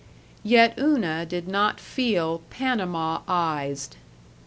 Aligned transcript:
Yet 0.41 0.79
Una 0.79 1.27
did 1.27 1.47
not 1.47 1.79
feel 1.79 2.41
Panama 2.49 3.21
ized. 3.27 3.97